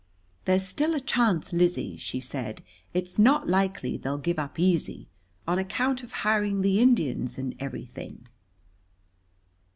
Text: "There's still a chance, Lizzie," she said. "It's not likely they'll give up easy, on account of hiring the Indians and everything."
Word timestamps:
"There's 0.45 0.65
still 0.67 0.95
a 0.95 0.99
chance, 0.99 1.53
Lizzie," 1.53 1.95
she 1.95 2.19
said. 2.19 2.63
"It's 2.91 3.19
not 3.19 3.47
likely 3.47 3.97
they'll 3.97 4.17
give 4.17 4.39
up 4.39 4.57
easy, 4.57 5.09
on 5.47 5.59
account 5.59 6.01
of 6.01 6.11
hiring 6.25 6.63
the 6.63 6.79
Indians 6.79 7.37
and 7.37 7.53
everything." 7.59 8.25